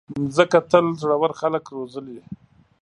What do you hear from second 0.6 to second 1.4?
تل زړور